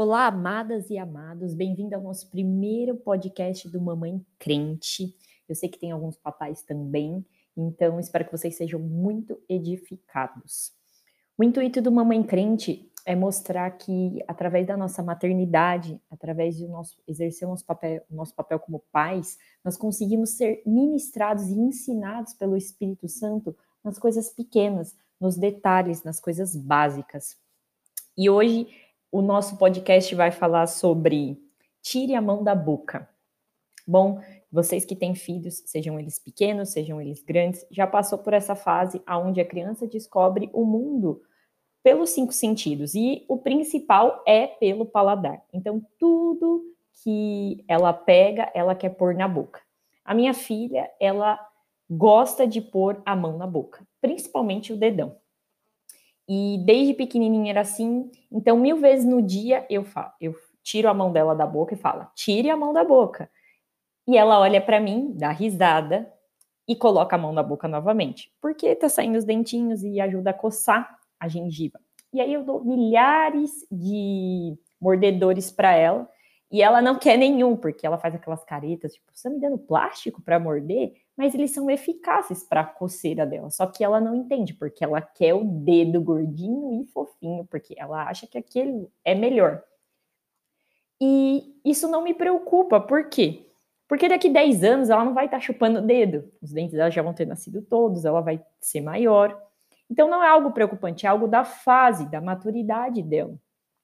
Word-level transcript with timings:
Olá, 0.00 0.28
amadas 0.28 0.90
e 0.90 0.96
amados, 0.96 1.54
bem-vindo 1.54 1.92
ao 1.96 2.00
nosso 2.00 2.30
primeiro 2.30 2.94
podcast 2.94 3.68
do 3.68 3.80
Mamãe 3.80 4.24
Crente. 4.38 5.12
Eu 5.48 5.56
sei 5.56 5.68
que 5.68 5.76
tem 5.76 5.90
alguns 5.90 6.16
papais 6.16 6.62
também, 6.62 7.26
então 7.56 7.98
espero 7.98 8.24
que 8.24 8.30
vocês 8.30 8.56
sejam 8.56 8.78
muito 8.78 9.42
edificados. 9.48 10.70
O 11.36 11.42
intuito 11.42 11.82
do 11.82 11.90
Mamãe 11.90 12.22
Crente 12.22 12.88
é 13.04 13.16
mostrar 13.16 13.68
que, 13.72 14.22
através 14.28 14.68
da 14.68 14.76
nossa 14.76 15.02
maternidade, 15.02 16.00
através 16.08 16.60
do 16.60 16.68
nosso 16.68 16.96
exercer 17.04 17.48
o 17.48 17.50
nosso 17.50 17.66
papel, 17.66 18.00
o 18.08 18.14
nosso 18.14 18.36
papel 18.36 18.60
como 18.60 18.84
pais, 18.92 19.36
nós 19.64 19.76
conseguimos 19.76 20.30
ser 20.36 20.62
ministrados 20.64 21.48
e 21.48 21.58
ensinados 21.58 22.34
pelo 22.34 22.56
Espírito 22.56 23.08
Santo 23.08 23.52
nas 23.82 23.98
coisas 23.98 24.30
pequenas, 24.30 24.94
nos 25.20 25.36
detalhes, 25.36 26.04
nas 26.04 26.20
coisas 26.20 26.54
básicas. 26.54 27.36
E 28.16 28.30
hoje 28.30 28.68
o 29.10 29.22
nosso 29.22 29.56
podcast 29.56 30.14
vai 30.14 30.30
falar 30.30 30.66
sobre 30.66 31.38
tire 31.82 32.14
a 32.14 32.20
mão 32.20 32.44
da 32.44 32.54
boca. 32.54 33.08
Bom, 33.86 34.20
vocês 34.52 34.84
que 34.84 34.94
têm 34.94 35.14
filhos, 35.14 35.62
sejam 35.64 35.98
eles 35.98 36.18
pequenos, 36.18 36.70
sejam 36.70 37.00
eles 37.00 37.22
grandes, 37.22 37.66
já 37.70 37.86
passou 37.86 38.18
por 38.18 38.34
essa 38.34 38.54
fase 38.54 39.02
onde 39.08 39.40
a 39.40 39.46
criança 39.46 39.86
descobre 39.86 40.50
o 40.52 40.64
mundo 40.64 41.22
pelos 41.82 42.10
cinco 42.10 42.32
sentidos 42.32 42.94
e 42.94 43.24
o 43.28 43.38
principal 43.38 44.22
é 44.26 44.46
pelo 44.46 44.84
paladar. 44.84 45.42
Então, 45.52 45.82
tudo 45.98 46.62
que 47.02 47.64
ela 47.66 47.92
pega, 47.92 48.50
ela 48.54 48.74
quer 48.74 48.90
pôr 48.90 49.14
na 49.14 49.28
boca. 49.28 49.62
A 50.04 50.12
minha 50.12 50.34
filha, 50.34 50.90
ela 51.00 51.38
gosta 51.88 52.46
de 52.46 52.60
pôr 52.60 53.00
a 53.06 53.16
mão 53.16 53.38
na 53.38 53.46
boca, 53.46 53.86
principalmente 54.00 54.72
o 54.72 54.76
dedão. 54.76 55.16
E 56.28 56.58
desde 56.64 56.94
pequenininha 56.94 57.50
era 57.50 57.62
assim. 57.62 58.10
Então, 58.30 58.58
mil 58.58 58.76
vezes 58.76 59.06
no 59.06 59.22
dia 59.22 59.66
eu 59.70 59.84
falo, 59.84 60.12
eu 60.20 60.34
tiro 60.62 60.88
a 60.88 60.94
mão 60.94 61.10
dela 61.10 61.34
da 61.34 61.46
boca 61.46 61.74
e 61.74 61.78
falo: 61.78 62.06
tire 62.14 62.50
a 62.50 62.56
mão 62.56 62.72
da 62.72 62.84
boca. 62.84 63.30
E 64.06 64.16
ela 64.16 64.40
olha 64.40 64.60
para 64.60 64.80
mim, 64.80 65.12
dá 65.16 65.30
risada 65.30 66.10
e 66.66 66.76
coloca 66.76 67.16
a 67.16 67.18
mão 67.18 67.32
na 67.32 67.42
boca 67.42 67.66
novamente, 67.66 68.30
porque 68.40 68.74
tá 68.74 68.88
saindo 68.88 69.16
os 69.16 69.24
dentinhos 69.24 69.82
e 69.82 70.00
ajuda 70.00 70.30
a 70.30 70.34
coçar 70.34 70.98
a 71.18 71.28
gengiva. 71.28 71.80
E 72.12 72.20
aí 72.20 72.32
eu 72.32 72.44
dou 72.44 72.64
milhares 72.64 73.66
de 73.70 74.56
mordedores 74.80 75.50
para 75.50 75.74
ela 75.74 76.08
e 76.50 76.62
ela 76.62 76.80
não 76.80 76.98
quer 76.98 77.18
nenhum, 77.18 77.56
porque 77.56 77.86
ela 77.86 77.98
faz 77.98 78.14
aquelas 78.14 78.42
caretas, 78.42 78.94
tipo, 78.94 79.06
você 79.12 79.28
tá 79.28 79.34
me 79.34 79.40
dando 79.40 79.58
plástico 79.58 80.22
para 80.22 80.38
morder? 80.38 80.94
Mas 81.14 81.34
eles 81.34 81.50
são 81.50 81.70
eficazes 81.70 82.42
para 82.42 82.62
a 82.62 82.64
coceira 82.64 83.26
dela. 83.26 83.50
Só 83.50 83.66
que 83.66 83.84
ela 83.84 84.00
não 84.00 84.14
entende, 84.14 84.54
porque 84.54 84.82
ela 84.82 85.02
quer 85.02 85.34
o 85.34 85.44
dedo 85.44 86.00
gordinho 86.00 86.80
e 86.80 86.86
fofinho, 86.86 87.46
porque 87.50 87.74
ela 87.76 88.08
acha 88.08 88.26
que 88.26 88.38
aquele 88.38 88.88
é 89.04 89.14
melhor. 89.14 89.62
E 91.00 91.54
isso 91.64 91.86
não 91.86 92.02
me 92.02 92.14
preocupa, 92.14 92.80
por 92.80 93.08
quê? 93.08 93.46
Porque 93.86 94.08
daqui 94.08 94.30
10 94.30 94.64
anos 94.64 94.90
ela 94.90 95.04
não 95.04 95.14
vai 95.14 95.26
estar 95.26 95.38
tá 95.38 95.42
chupando 95.42 95.80
o 95.80 95.82
dedo. 95.82 96.30
Os 96.40 96.52
dentes 96.52 96.74
dela 96.74 96.90
já 96.90 97.02
vão 97.02 97.14
ter 97.14 97.26
nascido 97.26 97.60
todos, 97.60 98.04
ela 98.04 98.20
vai 98.22 98.42
ser 98.60 98.80
maior. 98.80 99.38
Então 99.90 100.08
não 100.08 100.22
é 100.22 100.28
algo 100.28 100.50
preocupante, 100.52 101.06
é 101.06 101.08
algo 101.08 101.28
da 101.28 101.44
fase, 101.44 102.10
da 102.10 102.20
maturidade 102.20 103.02
dela, 103.02 103.38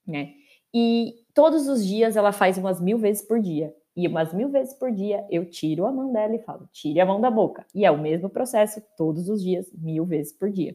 né? 0.06 0.34
E 0.72 1.23
todos 1.34 1.68
os 1.68 1.84
dias 1.84 2.16
ela 2.16 2.32
faz 2.32 2.56
umas 2.56 2.80
mil 2.80 2.96
vezes 2.96 3.22
por 3.22 3.40
dia. 3.40 3.74
E 3.96 4.08
umas 4.08 4.32
mil 4.32 4.48
vezes 4.48 4.74
por 4.74 4.90
dia 4.90 5.24
eu 5.30 5.44
tiro 5.48 5.86
a 5.86 5.92
mão 5.92 6.12
dela 6.12 6.34
e 6.34 6.40
falo, 6.40 6.68
tire 6.72 7.00
a 7.00 7.06
mão 7.06 7.20
da 7.20 7.30
boca. 7.30 7.66
E 7.74 7.84
é 7.84 7.90
o 7.90 7.98
mesmo 7.98 8.30
processo 8.30 8.82
todos 8.96 9.28
os 9.28 9.42
dias, 9.42 9.70
mil 9.72 10.04
vezes 10.04 10.32
por 10.32 10.50
dia. 10.50 10.74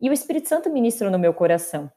E 0.00 0.10
o 0.10 0.12
Espírito 0.12 0.48
Santo 0.48 0.70
ministra 0.70 1.10
no 1.10 1.18
meu 1.18 1.32
coração, 1.32 1.90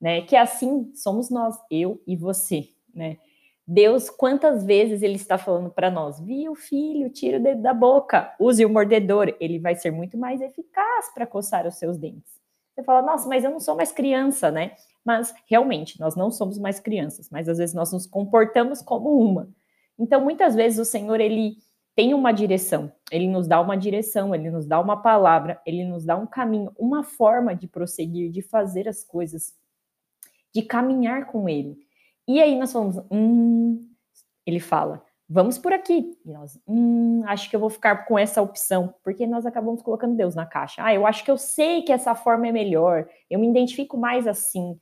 né? 0.00 0.22
Que 0.22 0.36
assim 0.36 0.90
somos 0.94 1.30
nós, 1.30 1.56
eu 1.70 2.00
e 2.06 2.16
você, 2.16 2.68
né? 2.94 3.18
Deus, 3.66 4.10
quantas 4.10 4.64
vezes 4.64 5.02
ele 5.02 5.14
está 5.14 5.38
falando 5.38 5.70
para 5.70 5.90
nós, 5.90 6.18
viu, 6.18 6.54
filho, 6.56 7.10
tira 7.10 7.38
o 7.38 7.42
dedo 7.42 7.62
da 7.62 7.72
boca, 7.72 8.34
use 8.40 8.64
o 8.64 8.70
mordedor, 8.70 9.34
ele 9.38 9.60
vai 9.60 9.76
ser 9.76 9.92
muito 9.92 10.18
mais 10.18 10.40
eficaz 10.40 11.12
para 11.14 11.26
coçar 11.26 11.66
os 11.66 11.76
seus 11.76 11.96
dentes. 11.96 12.39
Você 12.74 12.84
fala, 12.84 13.02
nossa, 13.02 13.28
mas 13.28 13.44
eu 13.44 13.50
não 13.50 13.60
sou 13.60 13.76
mais 13.76 13.92
criança, 13.92 14.50
né? 14.50 14.76
Mas 15.04 15.34
realmente, 15.46 15.98
nós 15.98 16.14
não 16.14 16.30
somos 16.30 16.58
mais 16.58 16.78
crianças, 16.78 17.28
mas 17.30 17.48
às 17.48 17.58
vezes 17.58 17.74
nós 17.74 17.92
nos 17.92 18.06
comportamos 18.06 18.80
como 18.80 19.16
uma. 19.18 19.48
Então, 19.98 20.22
muitas 20.22 20.54
vezes 20.54 20.78
o 20.78 20.84
Senhor, 20.84 21.20
ele 21.20 21.56
tem 21.94 22.14
uma 22.14 22.32
direção, 22.32 22.90
ele 23.10 23.28
nos 23.28 23.46
dá 23.46 23.60
uma 23.60 23.76
direção, 23.76 24.34
ele 24.34 24.50
nos 24.50 24.66
dá 24.66 24.80
uma 24.80 24.96
palavra, 25.02 25.60
ele 25.66 25.84
nos 25.84 26.04
dá 26.04 26.16
um 26.16 26.26
caminho, 26.26 26.72
uma 26.78 27.02
forma 27.02 27.54
de 27.54 27.66
prosseguir, 27.66 28.30
de 28.30 28.40
fazer 28.40 28.88
as 28.88 29.04
coisas, 29.04 29.54
de 30.54 30.62
caminhar 30.62 31.26
com 31.26 31.48
ele. 31.48 31.76
E 32.26 32.40
aí 32.40 32.58
nós 32.58 32.72
falamos, 32.72 32.96
hum, 33.10 33.86
ele 34.46 34.60
fala, 34.60 35.04
vamos 35.30 35.56
por 35.56 35.72
aqui. 35.72 36.18
E 36.26 36.32
nós, 36.32 36.58
hum, 36.66 37.22
acho 37.26 37.48
que 37.48 37.54
eu 37.54 37.60
vou 37.60 37.70
ficar 37.70 38.04
com 38.04 38.18
essa 38.18 38.42
opção, 38.42 38.92
porque 39.04 39.26
nós 39.28 39.46
acabamos 39.46 39.80
colocando 39.80 40.16
Deus 40.16 40.34
na 40.34 40.44
caixa. 40.44 40.82
Ah, 40.84 40.92
eu 40.92 41.06
acho 41.06 41.24
que 41.24 41.30
eu 41.30 41.38
sei 41.38 41.82
que 41.82 41.92
essa 41.92 42.16
forma 42.16 42.48
é 42.48 42.52
melhor, 42.52 43.08
eu 43.30 43.38
me 43.38 43.48
identifico 43.48 43.96
mais 43.96 44.26
assim. 44.26 44.76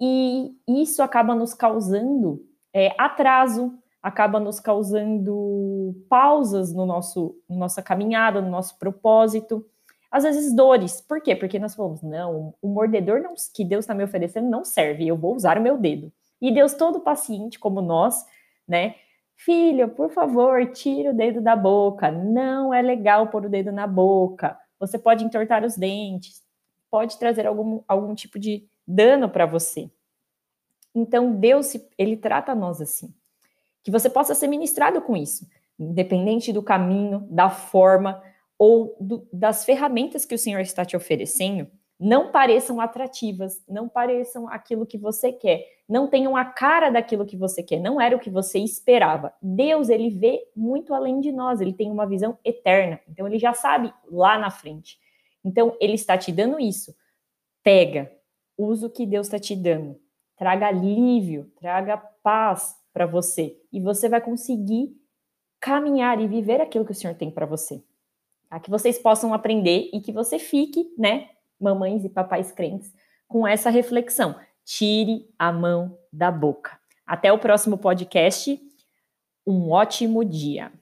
E 0.00 0.50
isso 0.66 1.02
acaba 1.02 1.34
nos 1.34 1.52
causando 1.52 2.42
é, 2.72 2.94
atraso, 2.96 3.74
acaba 4.02 4.40
nos 4.40 4.58
causando 4.58 5.94
pausas 6.08 6.72
no 6.72 6.86
nosso 6.86 7.36
nossa 7.46 7.82
caminhada, 7.82 8.40
no 8.40 8.48
nosso 8.48 8.78
propósito, 8.78 9.66
às 10.10 10.24
vezes 10.24 10.54
dores. 10.54 11.02
Por 11.02 11.20
quê? 11.20 11.36
Porque 11.36 11.58
nós 11.58 11.74
falamos, 11.74 12.02
não, 12.02 12.54
o 12.62 12.68
mordedor 12.68 13.20
não, 13.20 13.34
que 13.54 13.62
Deus 13.62 13.84
está 13.84 13.94
me 13.94 14.02
oferecendo 14.02 14.48
não 14.48 14.64
serve, 14.64 15.06
eu 15.06 15.16
vou 15.16 15.34
usar 15.34 15.58
o 15.58 15.62
meu 15.62 15.76
dedo. 15.76 16.10
E 16.40 16.50
Deus 16.50 16.72
todo 16.72 17.00
paciente 17.00 17.58
como 17.58 17.82
nós, 17.82 18.24
né? 18.66 18.94
Filho, 19.42 19.88
por 19.88 20.10
favor, 20.10 20.70
tire 20.70 21.08
o 21.08 21.14
dedo 21.14 21.40
da 21.40 21.56
boca. 21.56 22.10
Não 22.10 22.74
é 22.74 22.82
legal 22.82 23.28
pôr 23.28 23.46
o 23.46 23.48
dedo 23.48 23.72
na 23.72 23.86
boca. 23.86 24.58
Você 24.78 24.98
pode 24.98 25.24
entortar 25.24 25.64
os 25.64 25.78
dentes, 25.78 26.42
pode 26.90 27.18
trazer 27.18 27.46
algum, 27.46 27.82
algum 27.88 28.14
tipo 28.14 28.38
de 28.38 28.68
dano 28.86 29.30
para 29.30 29.46
você. 29.46 29.90
Então, 30.94 31.32
Deus, 31.32 31.74
ele 31.96 32.18
trata 32.18 32.54
nós 32.54 32.82
assim. 32.82 33.14
Que 33.82 33.90
você 33.90 34.10
possa 34.10 34.34
ser 34.34 34.46
ministrado 34.46 35.00
com 35.00 35.16
isso, 35.16 35.48
independente 35.78 36.52
do 36.52 36.62
caminho, 36.62 37.26
da 37.30 37.48
forma 37.48 38.22
ou 38.58 38.94
do, 39.00 39.26
das 39.32 39.64
ferramentas 39.64 40.26
que 40.26 40.34
o 40.34 40.38
Senhor 40.38 40.60
está 40.60 40.84
te 40.84 40.98
oferecendo, 40.98 41.66
não 42.00 42.32
pareçam 42.32 42.80
atrativas, 42.80 43.62
não 43.68 43.88
pareçam 43.88 44.48
aquilo 44.48 44.86
que 44.86 44.96
você 44.96 45.32
quer, 45.32 45.64
não 45.88 46.08
tenham 46.08 46.36
a 46.36 46.44
cara 46.44 46.88
daquilo 46.88 47.26
que 47.26 47.36
você 47.36 47.62
quer, 47.62 47.78
não 47.78 48.00
era 48.00 48.16
o 48.16 48.20
que 48.20 48.30
você 48.30 48.58
esperava. 48.58 49.34
Deus, 49.42 49.90
ele 49.90 50.08
vê 50.08 50.48
muito 50.56 50.94
além 50.94 51.20
de 51.20 51.30
nós, 51.30 51.60
ele 51.60 51.74
tem 51.74 51.90
uma 51.90 52.06
visão 52.06 52.38
eterna, 52.44 52.98
então 53.06 53.26
ele 53.26 53.38
já 53.38 53.52
sabe 53.52 53.92
lá 54.10 54.38
na 54.38 54.50
frente. 54.50 54.98
Então, 55.44 55.76
ele 55.80 55.94
está 55.94 56.18
te 56.18 56.30
dando 56.32 56.60
isso. 56.60 56.94
Pega, 57.62 58.10
usa 58.56 58.86
o 58.86 58.90
que 58.90 59.06
Deus 59.06 59.26
está 59.26 59.38
te 59.38 59.54
dando 59.56 59.98
traga 60.40 60.68
alívio, 60.68 61.52
traga 61.60 61.98
paz 61.98 62.74
para 62.94 63.04
você 63.04 63.60
e 63.70 63.78
você 63.78 64.08
vai 64.08 64.22
conseguir 64.22 64.90
caminhar 65.60 66.18
e 66.18 66.26
viver 66.26 66.62
aquilo 66.62 66.86
que 66.86 66.92
o 66.92 66.94
Senhor 66.94 67.14
tem 67.14 67.30
para 67.30 67.44
você. 67.44 67.84
Tá? 68.48 68.58
Que 68.58 68.70
vocês 68.70 68.98
possam 68.98 69.34
aprender 69.34 69.90
e 69.92 70.00
que 70.00 70.10
você 70.10 70.38
fique, 70.38 70.94
né, 70.96 71.28
mamães 71.60 72.04
e 72.04 72.08
papais 72.08 72.50
crentes, 72.50 72.92
com 73.28 73.46
essa 73.46 73.70
reflexão. 73.70 74.34
Tire 74.64 75.28
a 75.38 75.52
mão 75.52 75.98
da 76.12 76.30
boca. 76.30 76.78
Até 77.06 77.32
o 77.32 77.38
próximo 77.38 77.76
podcast. 77.76 78.60
Um 79.46 79.70
ótimo 79.70 80.24
dia. 80.24 80.72